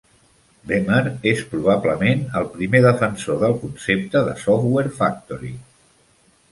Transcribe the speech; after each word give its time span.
Bemer 0.69 1.01
és 1.31 1.43
probablement 1.51 2.23
el 2.41 2.47
primer 2.57 2.81
defensor 2.89 3.39
del 3.45 3.55
concepte 3.67 4.27
de 4.31 4.35
Software 4.47 4.97
Factory. 5.01 5.55